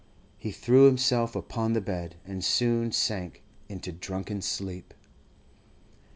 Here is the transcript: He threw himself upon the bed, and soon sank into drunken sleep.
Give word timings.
He 0.35 0.49
threw 0.49 0.87
himself 0.87 1.35
upon 1.35 1.73
the 1.73 1.79
bed, 1.79 2.15
and 2.25 2.43
soon 2.43 2.91
sank 2.91 3.43
into 3.69 3.91
drunken 3.91 4.41
sleep. 4.41 4.95